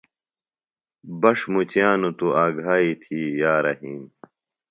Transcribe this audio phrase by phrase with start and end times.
[1.21, 4.01] بݜ مچِیانوۡ توۡ آگھائے تھی یا رحیم۔